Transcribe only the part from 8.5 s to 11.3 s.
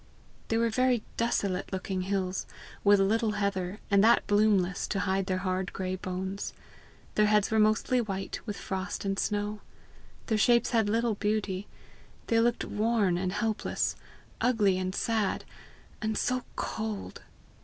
frost and snow; their shapes had little